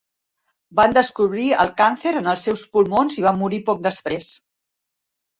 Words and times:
Van 0.77 0.93
descobrir 0.97 1.43
el 1.63 1.67
càncer 1.81 2.13
en 2.21 2.29
els 2.31 2.45
seus 2.49 2.63
pulmons 2.77 3.17
i 3.19 3.25
va 3.27 3.33
morir 3.43 3.59
poc 3.69 3.83
després. 3.89 4.31